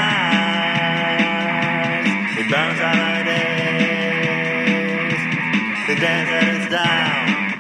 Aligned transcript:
It 2.41 2.47
burns 2.51 2.81
out 2.81 3.27
of. 3.29 3.35
The 5.87 5.95
desert. 6.01 6.44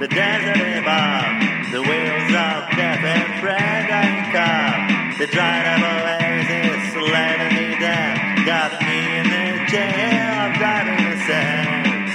The 0.04 0.14
desert 0.14 0.80
above. 0.80 1.72
The 1.72 1.80
wheels 1.80 2.28
of 2.28 2.76
death 2.76 3.00
and 3.00 3.40
bread 3.40 3.88
and 3.88 4.32
cup. 4.36 5.18
The 5.18 5.26
dried 5.26 5.64
up 5.64 5.80
oasis 5.80 6.95
letting 7.10 7.56
me 7.56 7.80
down. 7.80 8.45
Got 8.45 8.82
me 8.82 9.16
in 9.16 9.24
the 9.24 9.64
jail 9.64 10.45
of 10.45 10.60
the 10.60 11.16
sense. 11.24 12.12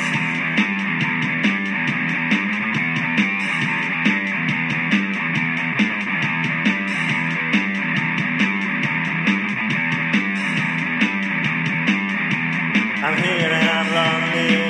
I'm 13.01 13.17
here 13.17 13.49
and 13.49 13.67
I'm 13.67 13.87
lonely. 13.97 14.68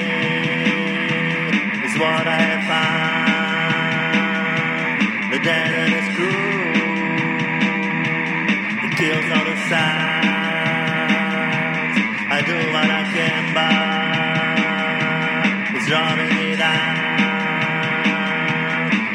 Found. 5.49 5.69
The 5.69 5.81
desert 5.81 5.93
is 5.99 6.07
cruel. 6.15 6.69
It 8.85 8.91
kills 8.97 9.27
the 9.49 9.57
sounds. 9.69 10.27
I 12.31 12.39
do 12.45 12.57
what 12.73 12.89
I 12.89 13.03
can, 13.15 13.43
but 13.57 13.73
it's 15.75 15.89
me 16.35 16.55
down. 16.55 16.95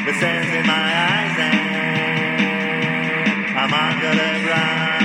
The 0.05 0.13
sense 0.13 0.51
in 0.59 0.65
my 0.67 0.87
eyes 1.09 1.35
and 1.49 1.65
I'm 3.57 3.73
the 4.03 4.39
ground. 4.45 5.03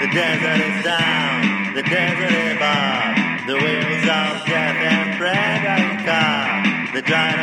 The 0.00 0.08
desert 0.18 0.60
is 0.68 0.78
down, 0.84 1.74
the 1.74 1.82
desert 1.82 2.34
above. 2.56 3.20
The 3.46 3.56
wheels 3.56 4.04
of 4.04 4.44
death 4.46 4.78
and 4.94 5.18
bread 5.18 5.60
are 5.74 5.96
come. 6.04 6.94
The 6.94 7.02
up 7.02 7.39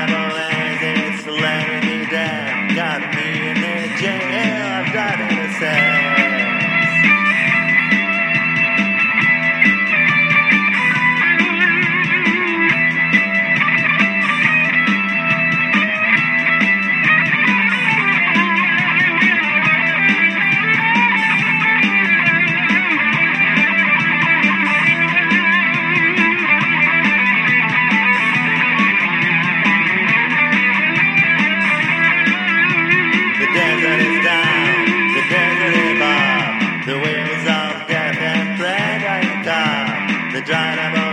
vagina. 40.41 41.06